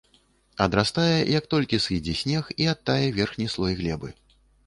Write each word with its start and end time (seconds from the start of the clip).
Адрастае, 0.65 1.17
як 1.39 1.45
толькі 1.53 1.81
сыдзе 1.85 2.15
снег 2.21 2.49
і 2.65 2.69
адтае 2.73 3.05
верхні 3.21 3.47
слой 3.57 3.73
глебы. 3.83 4.09